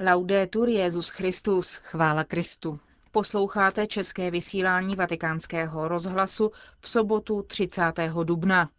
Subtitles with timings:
[0.00, 1.76] Laudetur Jezus Christus.
[1.76, 2.80] Chvála Kristu.
[3.12, 7.82] Posloucháte české vysílání Vatikánského rozhlasu v sobotu 30.
[8.24, 8.70] dubna.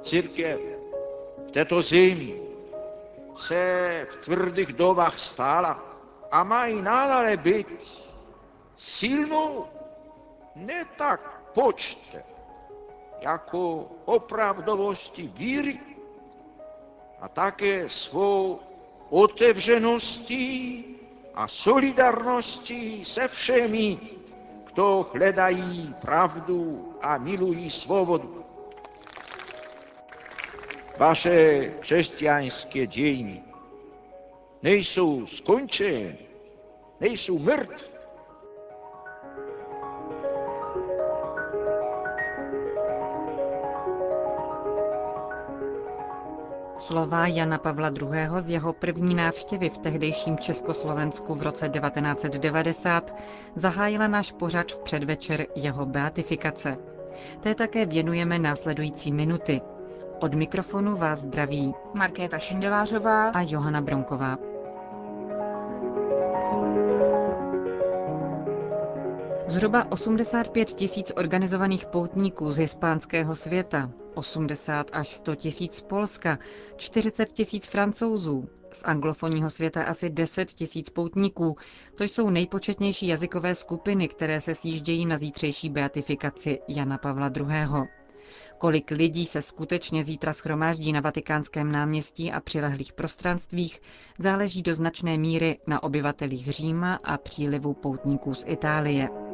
[0.00, 0.60] Církev
[1.48, 2.40] v této zemi
[3.36, 5.82] se v tvrdých dobách stála
[6.30, 8.02] a má i nadále být
[8.76, 9.66] silnou
[10.54, 12.22] ne tak počtem,
[13.22, 15.95] jako opravdovosti víry
[17.20, 18.60] a také svou
[19.10, 20.84] otevřeností
[21.34, 23.98] a solidarností se všemi,
[24.72, 28.44] kdo hledají pravdu a milují svobodu.
[30.98, 33.42] Vaše křesťanské dějiny
[34.62, 36.18] nejsou skončeny,
[37.00, 37.95] nejsou mrtvé,
[46.86, 48.28] Slova Jana Pavla II.
[48.38, 53.16] z jeho první návštěvy v tehdejším Československu v roce 1990
[53.54, 56.76] zahájila náš pořad v předvečer jeho beatifikace.
[57.40, 59.60] Té také věnujeme následující minuty.
[60.20, 64.36] Od mikrofonu vás zdraví Markéta Šindelářová a Johana Bronková.
[69.48, 76.38] Zhruba 85 tisíc organizovaných poutníků z hispánského světa, 80 až 100 tisíc z Polska,
[76.76, 81.56] 40 tisíc francouzů, z anglofonního světa asi 10 tisíc poutníků.
[81.98, 87.86] To jsou nejpočetnější jazykové skupiny, které se sjíždějí na zítřejší beatifikaci Jana Pavla II.
[88.58, 93.80] Kolik lidí se skutečně zítra schromáždí na Vatikánském náměstí a přilehlých prostranstvích,
[94.18, 99.25] záleží do značné míry na obyvatelích Říma a přílivu poutníků z Itálie.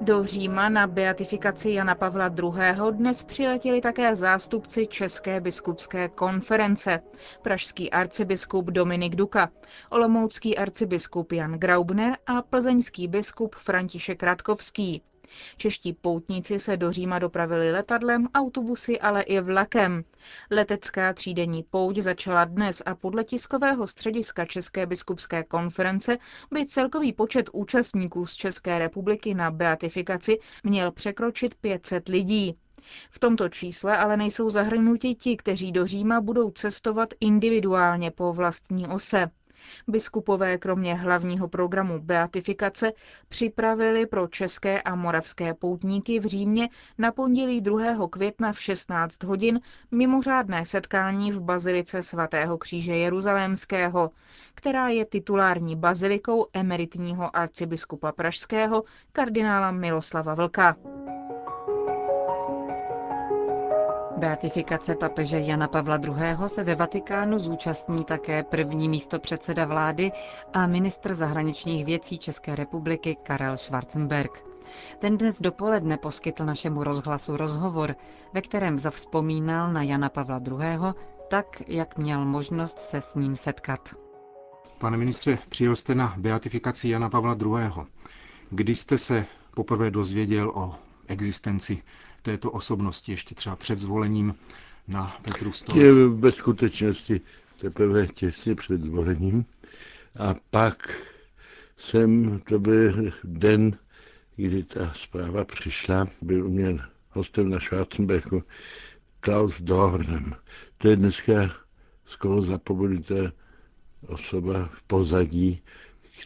[0.00, 2.92] Do Říma na beatifikaci Jana Pavla II.
[2.92, 7.00] dnes přiletěli také zástupci České biskupské konference,
[7.42, 9.50] pražský arcibiskup Dominik Duka,
[9.90, 15.02] olomoucký arcibiskup Jan Graubner a plzeňský biskup František Radkovský.
[15.56, 20.04] Čeští poutníci se do Říma dopravili letadlem, autobusy, ale i vlakem.
[20.50, 26.18] Letecká třídenní pouť začala dnes a podle tiskového střediska České biskupské konference
[26.50, 32.58] by celkový počet účastníků z České republiky na beatifikaci měl překročit 500 lidí.
[33.10, 38.88] V tomto čísle ale nejsou zahrnuti ti, kteří do Říma budou cestovat individuálně po vlastní
[38.88, 39.30] ose.
[39.88, 42.92] Biskupové kromě hlavního programu beatifikace
[43.28, 48.08] připravili pro české a moravské poutníky v Římě na pondělí 2.
[48.10, 49.60] května v 16 hodin
[49.90, 54.10] mimořádné setkání v Bazilice svatého kříže Jeruzalémského,
[54.54, 60.76] která je titulární bazilikou emeritního arcibiskupa pražského kardinála Miloslava Vlka.
[64.18, 66.14] Beatifikace papeže Jana Pavla II.
[66.48, 70.12] se ve Vatikánu zúčastní také první místo předseda vlády
[70.54, 74.44] a ministr zahraničních věcí České republiky Karel Schwarzenberg.
[74.98, 77.94] Ten dnes dopoledne poskytl našemu rozhlasu rozhovor,
[78.34, 80.78] ve kterém zavzpomínal na Jana Pavla II.
[81.28, 83.94] tak, jak měl možnost se s ním setkat.
[84.78, 87.86] Pane ministře, přijel jste na beatifikaci Jana Pavla II.
[88.50, 89.24] Kdy jste se
[89.54, 90.74] poprvé dozvěděl o
[91.08, 91.82] existenci
[92.22, 94.34] této osobnosti ještě třeba před zvolením
[94.88, 95.82] na Petru stolec?
[95.84, 97.20] Je ve skutečnosti
[97.60, 99.44] teprve těsně před zvolením.
[100.18, 100.94] A pak
[101.76, 103.78] jsem, to byl den,
[104.36, 106.78] kdy ta zpráva přišla, byl u mě
[107.10, 108.42] hostem na Schwarzenbergu
[109.20, 110.34] Klaus Dornem.
[110.76, 111.54] To je dneska
[112.06, 113.32] skoro zapomenutá
[114.06, 115.62] osoba v pozadí,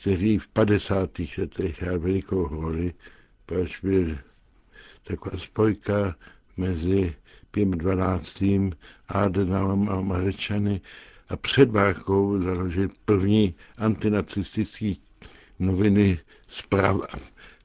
[0.00, 1.10] který v 50.
[1.38, 2.94] letech hrál velikou roli,
[3.46, 4.18] proč byl
[5.04, 6.16] taková spojka
[6.56, 7.14] mezi
[7.50, 8.44] Piem 12.
[9.08, 10.80] Adenauem a Američany
[11.28, 15.00] a před válkou založil první antinacistický
[15.58, 16.18] noviny
[16.48, 17.06] zpráva.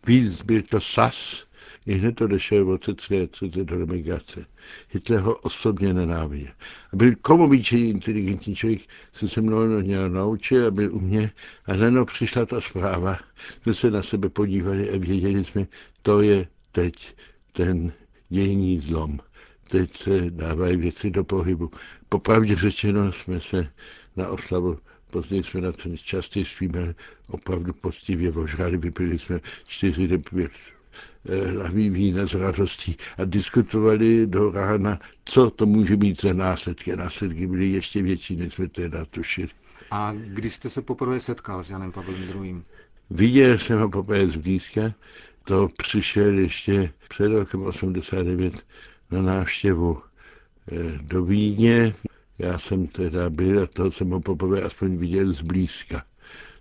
[0.08, 1.48] Víc byl to SAS,
[1.86, 4.46] i hned to došel roce 33 do emigrace.
[4.90, 6.51] Hitler ho osobně nenáviděl.
[6.94, 8.81] A byl komovičený inteligentní člověk,
[9.13, 11.31] se se mnou měl naučit a byl u mě.
[11.66, 13.19] A najednou přišla ta zpráva.
[13.62, 15.68] Jsme se na sebe podívali a věděli jsme,
[16.01, 17.15] to je teď
[17.53, 17.94] ten
[18.29, 19.19] dějný zlom.
[19.69, 21.71] Teď se dávají věci do pohybu.
[22.09, 23.68] Popravdě řečeno jsme se
[24.15, 24.77] na oslavu
[25.12, 26.95] Později jsme na ten častěji svíme
[27.29, 30.51] opravdu poctivě ožrali, vypili jsme čtyři pět
[31.29, 36.95] eh, hlavý vína z radostí a diskutovali do rána, co to může mít za následky.
[36.95, 39.50] Následky byly ještě větší, než jsme teda tušili.
[39.91, 42.62] A kdy jste se poprvé setkal s Janem Pavlem II?
[43.09, 44.94] Viděl jsem ho poprvé zblízka
[45.47, 48.65] to přišel ještě před rokem 89
[49.11, 50.01] na návštěvu
[51.01, 51.94] do Vídně.
[52.39, 56.03] Já jsem teda byl a toho jsem ho poprvé aspoň viděl zblízka.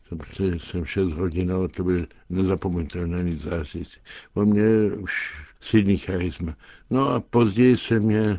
[0.08, 4.02] Protože jsem 6 hodin, ale to byl nezapomenutelný zážitek.
[4.34, 6.56] On měl už silný charisma.
[6.90, 8.38] No a později jsem měl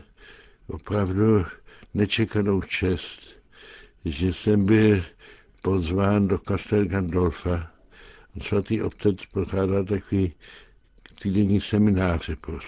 [0.68, 1.46] opravdu
[1.94, 3.42] nečekanou čest,
[4.06, 5.04] že jsem byl
[5.62, 7.77] pozván do Castel Gandolfa.
[8.42, 10.34] Svatý otec pořádal takový
[11.22, 12.60] týdenní semináře pro.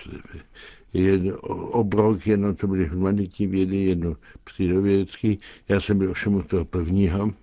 [0.93, 5.39] Jedno, obrok, jedno to byly humanitní vědy, jedno přírodovědecký.
[5.69, 7.33] Já jsem byl ovšem u toho prvního.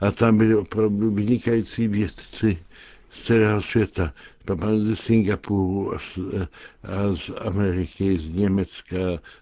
[0.00, 2.58] A tam byli opravdu vynikající vědci
[3.10, 4.14] z celého světa.
[4.44, 6.18] Papan ze Singapuru a z,
[6.82, 8.96] a z Ameriky, z Německa,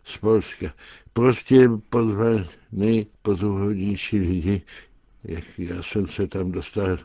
[0.04, 0.74] z Polska.
[1.12, 4.62] Prostě pozval nejpozoruhodnější lidi,
[5.24, 6.98] jak já jsem se tam dostal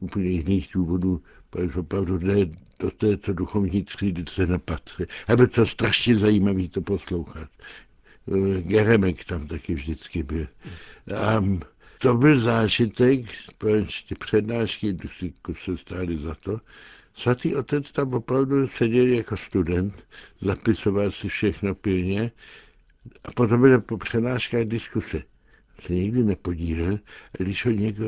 [0.00, 2.46] úplně jiných důvodů, protože opravdu ne
[2.80, 5.04] do této duchovní třídy se nepatří.
[5.28, 7.48] A bylo to strašně zajímavé to poslouchat.
[8.60, 10.46] Geremek tam taky vždycky byl.
[11.16, 11.44] A
[12.02, 13.20] to byl zážitek,
[13.58, 14.96] protože ty přednášky
[15.64, 16.60] se stály za to.
[17.14, 20.06] Svatý otec tam opravdu seděl jako student,
[20.40, 22.32] zapisoval si všechno pilně
[23.24, 25.22] a potom byly po přednáškách diskuse.
[25.82, 26.94] Se nikdy nepodílel,
[27.40, 28.06] a když ho někdo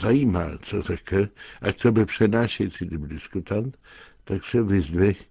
[0.00, 1.28] zajímal, co řekl,
[1.62, 3.78] ať to byl přednášející nebo diskutant,
[4.24, 5.22] tak se vyzdvih,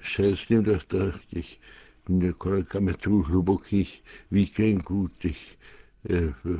[0.00, 0.78] šel s ním do
[1.28, 1.58] těch
[2.08, 5.56] několika metrů hlubokých výkenků, těch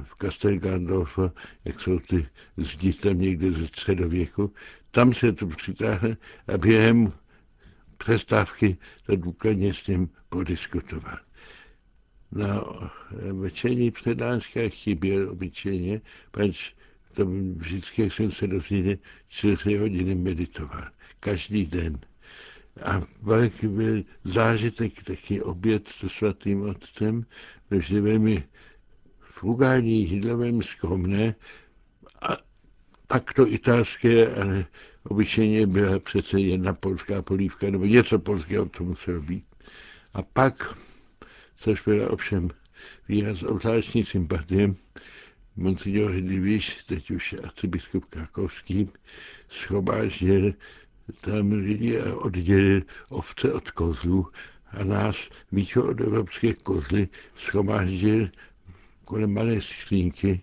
[0.02, 1.32] v Kastelgandorfa,
[1.64, 2.26] jak jsou ty
[2.56, 4.52] zdi tam někde ze středověku,
[4.90, 6.16] tam se to přitáhne
[6.54, 7.12] a během
[7.98, 8.76] přestávky
[9.06, 11.16] to důkladně s ním podiskutoval.
[12.32, 12.64] Na
[13.32, 16.00] večerní přednáškách chyběl obyčejně,
[16.30, 16.72] pač
[17.14, 18.96] to vždycky, jsem se dozvěděl,
[19.28, 20.84] čtyři hodiny meditoval.
[21.20, 21.98] Každý den.
[22.82, 27.26] A velký byl zážitek taky oběd se svatým otcem,
[27.68, 28.44] protože velmi
[29.20, 31.34] frugální jídlo, velmi skromné,
[32.22, 32.36] a
[33.06, 34.64] takto italské, ale
[35.04, 39.44] obyčejně byla přece jedna polská polívka, nebo něco polského to muselo být.
[40.14, 40.78] A pak,
[41.60, 42.50] což byla ovšem
[43.08, 44.74] výraz obzvláštní sympatie,
[45.56, 48.90] Monsignor Hidlivíš, teď už arcibiskup Krakovský,
[49.48, 50.54] schromáždil
[51.20, 54.26] tam lidi a oddělil ovce od kozlů
[54.66, 55.16] a nás
[55.52, 58.28] východoevropské kozly schromáždil
[59.04, 60.40] kolem malé skřínky.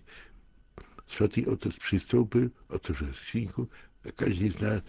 [1.07, 3.69] Svatý otec přistoupil, otevřel skřínku
[4.05, 4.81] a každý z nás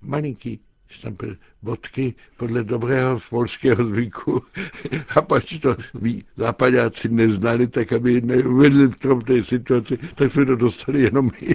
[0.00, 4.42] malinký štampel vodky podle dobrého polského zvyku.
[5.16, 10.46] A pak to ví, západáci neznali, tak aby neuvedli v tom té situaci, tak jsme
[10.46, 11.54] to dostali jenom my.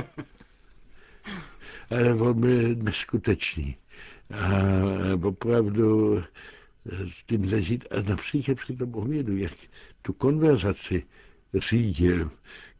[1.90, 3.76] Ale on byl neskutečný.
[4.30, 4.46] A
[5.22, 6.16] opravdu
[7.10, 9.52] s tím zažít a například při tom ohmědu, jak
[10.02, 11.02] tu konverzaci
[11.54, 12.30] řídil,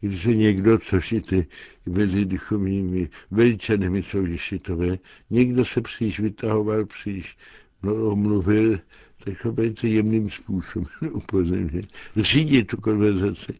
[0.00, 1.46] když se někdo, což i ty
[1.86, 4.98] mezi duchovními veličanými jsou ješitové,
[5.30, 7.36] někdo se příliš vytahoval, příliš
[7.82, 8.78] no, mluvil,
[9.24, 11.82] tak ho velice jemným způsobem upozornil.
[12.16, 13.52] Řídit tu konverzaci.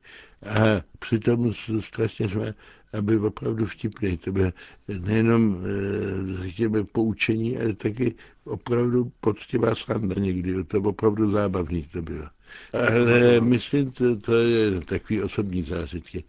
[0.46, 2.54] A přitom strašně jsme,
[2.92, 4.16] aby opravdu vtipný.
[4.16, 4.52] To bylo
[4.98, 10.64] nejenom, eh, řekněme, poučení, ale taky opravdu poctivá sranda někdy.
[10.64, 12.26] To opravdu zábavný to bylo.
[12.72, 16.24] Ale myslím, to, to je takový osobní zážitky,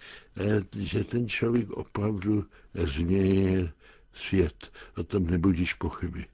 [0.80, 3.70] že ten člověk opravdu změnil
[4.14, 4.72] svět.
[4.98, 6.26] O tom nebudíš pochyby.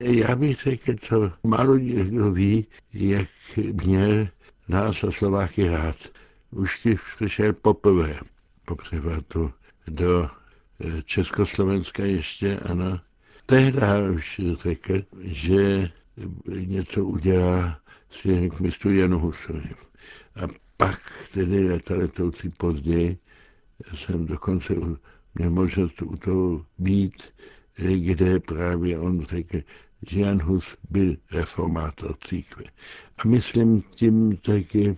[0.00, 3.28] Já bych řekl, co málo někdo ví, jak
[3.84, 4.28] měl
[4.68, 5.96] nás a Slováky rád.
[6.50, 8.20] Už ti přišel poprvé
[8.64, 9.52] po převratu
[9.88, 10.30] do
[10.80, 13.00] eh, Československa ještě, ano.
[13.46, 13.80] Tehdy
[14.14, 15.90] už řekl, že
[16.46, 17.80] něco udělá
[18.60, 19.70] mistru Janu Husovi.
[20.36, 21.00] A pak
[21.32, 23.18] tedy leta letoucí později
[23.94, 24.74] jsem dokonce
[25.34, 27.32] měl možnost u toho být,
[27.96, 29.58] kde právě on řekl,
[30.08, 32.64] že Jan Hus byl reformátor církve.
[33.18, 34.96] A myslím tím taky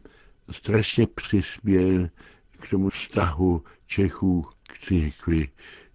[0.51, 2.09] strašně přispěl
[2.61, 5.49] k tomu vztahu Čechů k církvi,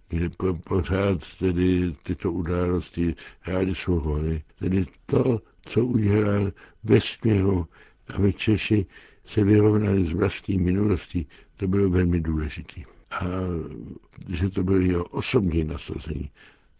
[0.08, 0.30] kde
[0.64, 4.42] pořád tedy tyto události hrály svou roli.
[4.58, 6.52] Tedy to, co udělal
[6.84, 7.66] ve směru,
[8.14, 8.86] aby Češi
[9.26, 12.80] se vyrovnali s vlastní minulostí, to bylo velmi důležité.
[13.10, 13.24] A
[14.28, 16.30] že to bylo jeho osobní nasazení,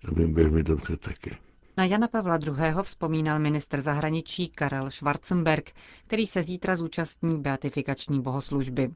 [0.07, 1.31] to vím velmi dobře také.
[1.77, 2.75] Na Jana Pavla II.
[2.83, 5.71] vzpomínal minister zahraničí Karel Schwarzenberg,
[6.07, 8.91] který se zítra zúčastní beatifikační bohoslužby.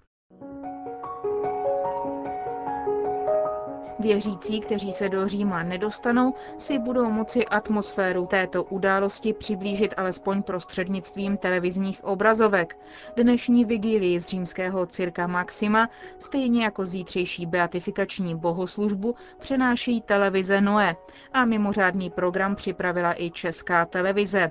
[4.07, 11.37] Věřící, kteří se do Říma nedostanou, si budou moci atmosféru této události přiblížit alespoň prostřednictvím
[11.37, 12.79] televizních obrazovek.
[13.17, 20.97] Dnešní vigílii z římského cirka Maxima, stejně jako zítřejší beatifikační bohoslužbu, přenáší televize Noe
[21.33, 24.51] a mimořádný program připravila i česká televize.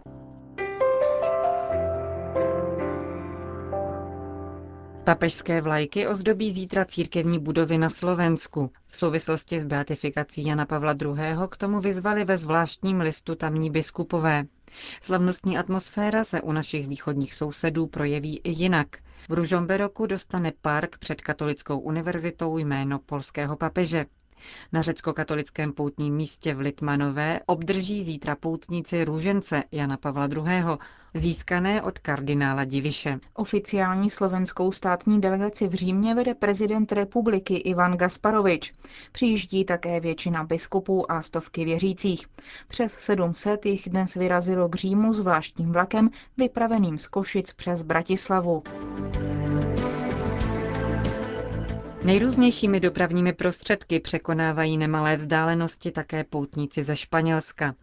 [5.05, 8.71] Papežské vlajky ozdobí zítra církevní budovy na Slovensku.
[8.88, 11.15] V souvislosti s beatifikací Jana Pavla II.
[11.50, 14.45] k tomu vyzvali ve zvláštním listu tamní biskupové.
[15.01, 18.88] Slavnostní atmosféra se u našich východních sousedů projeví i jinak.
[19.29, 24.05] V Ružomberoku dostane park před katolickou univerzitou jméno polského papeže.
[24.71, 30.63] Na řecko-katolickém poutním místě v Litmanové obdrží zítra poutníci růžence Jana Pavla II.,
[31.15, 33.19] získané od kardinála Diviše.
[33.34, 38.74] Oficiální slovenskou státní delegaci v Římě vede prezident republiky Ivan Gasparovič.
[39.12, 42.25] Přijíždí také většina biskupů a stovky věřících.
[42.67, 48.63] Přes 700 jich dnes vyrazilo k Římu zvláštním vlakem vypraveným z Košic přes Bratislavu.
[52.03, 57.75] Nejrůznějšími dopravními prostředky překonávají nemalé vzdálenosti také poutníci ze Španělska.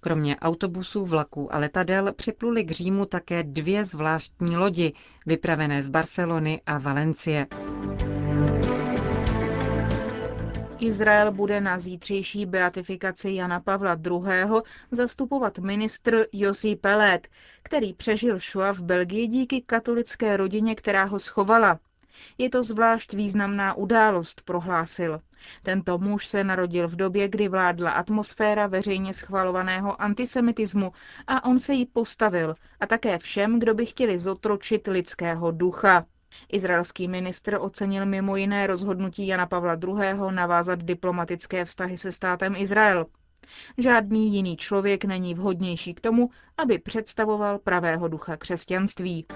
[0.00, 4.92] Kromě autobusů, vlaků a letadel připluli k Římu také dvě zvláštní lodi,
[5.26, 7.46] vypravené z Barcelony a Valencie.
[10.80, 14.62] Izrael bude na zítřejší beatifikaci Jana Pavla II.
[14.90, 17.28] zastupovat ministr Josi Pelet,
[17.62, 21.78] který přežil Shoah v Belgii díky katolické rodině, která ho schovala.
[22.38, 25.20] Je to zvlášť významná událost, prohlásil.
[25.62, 30.92] Tento muž se narodil v době, kdy vládla atmosféra veřejně schvalovaného antisemitismu
[31.26, 36.04] a on se jí postavil a také všem, kdo by chtěli zotročit lidského ducha.
[36.52, 40.30] Izraelský ministr ocenil mimo jiné rozhodnutí Jana Pavla II.
[40.30, 43.06] navázat diplomatické vztahy se státem Izrael.
[43.78, 49.26] Žádný jiný člověk není vhodnější k tomu, aby představoval pravého ducha křesťanství.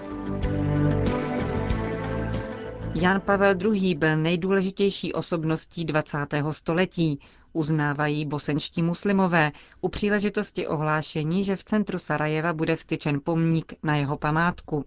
[2.97, 3.95] Jan Pavel II.
[3.95, 6.17] byl nejdůležitější osobností 20.
[6.51, 7.19] století,
[7.53, 14.17] uznávají bosenští muslimové u příležitosti ohlášení, že v centru Sarajeva bude vstyčen pomník na jeho
[14.17, 14.85] památku.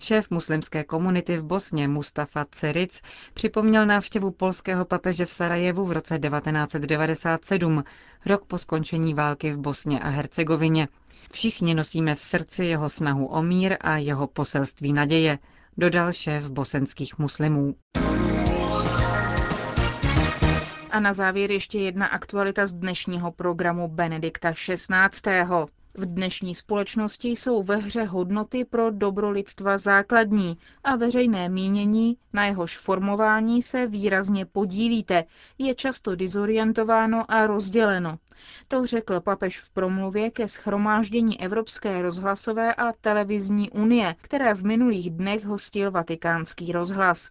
[0.00, 3.00] Šéf muslimské komunity v Bosně Mustafa Ceric
[3.34, 7.84] připomněl návštěvu polského papeže v Sarajevu v roce 1997,
[8.26, 10.88] rok po skončení války v Bosně a Hercegovině.
[11.32, 15.38] Všichni nosíme v srdci jeho snahu o mír a jeho poselství naděje,
[15.78, 17.74] dodal šéf bosenských muslimů.
[20.90, 24.86] A na závěr ještě jedna aktualita z dnešního programu Benedikta XVI.
[25.98, 32.46] V dnešní společnosti jsou ve hře hodnoty pro dobro lidstva základní a veřejné mínění, na
[32.46, 35.24] jehož formování se výrazně podílíte,
[35.58, 38.18] je často dizorientováno a rozděleno.
[38.68, 45.10] To řekl papež v promluvě ke schromáždění Evropské rozhlasové a televizní unie, které v minulých
[45.10, 47.30] dnech hostil vatikánský rozhlas.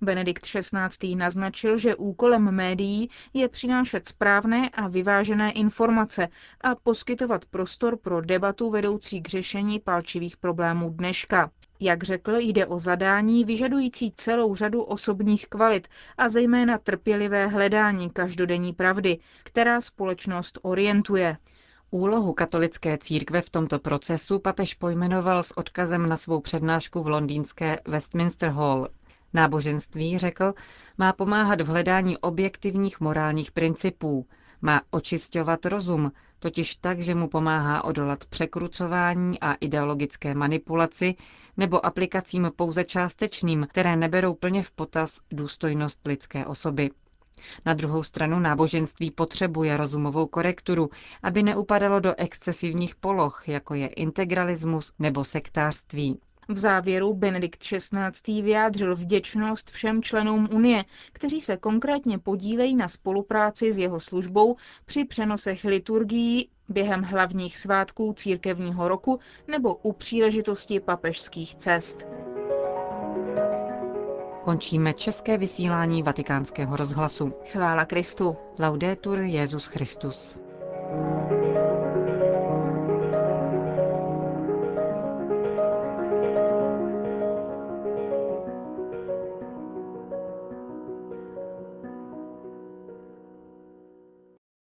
[0.00, 1.14] Benedikt XVI.
[1.16, 6.28] naznačil, že úkolem médií je přinášet správné a vyvážené informace
[6.60, 11.50] a poskytovat prostor pro debatu vedoucí k řešení palčivých problémů dneška.
[11.80, 18.72] Jak řekl, jde o zadání vyžadující celou řadu osobních kvalit a zejména trpělivé hledání každodenní
[18.72, 21.36] pravdy, která společnost orientuje.
[21.92, 27.80] Úlohu katolické církve v tomto procesu papež pojmenoval s odkazem na svou přednášku v londýnské
[27.88, 28.88] Westminster Hall.
[29.34, 30.54] Náboženství, řekl,
[30.98, 34.26] má pomáhat v hledání objektivních morálních principů,
[34.62, 41.14] má očisťovat rozum, totiž tak, že mu pomáhá odolat překrucování a ideologické manipulaci
[41.56, 46.90] nebo aplikacím pouze částečným, které neberou plně v potaz důstojnost lidské osoby.
[47.66, 50.90] Na druhou stranu náboženství potřebuje rozumovou korekturu,
[51.22, 56.20] aby neupadalo do excesivních poloh, jako je integralismus nebo sektářství.
[56.50, 58.42] V závěru Benedikt XVI.
[58.42, 65.04] vyjádřil vděčnost všem členům Unie, kteří se konkrétně podílejí na spolupráci s jeho službou při
[65.04, 72.06] přenosech liturgií během hlavních svátků církevního roku nebo u příležitosti papežských cest.
[74.44, 77.32] Končíme české vysílání vatikánského rozhlasu.
[77.52, 78.36] Chvála Kristu.
[78.60, 80.40] Laudetur Jezus Christus.